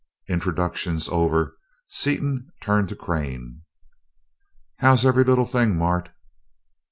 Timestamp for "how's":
4.79-5.05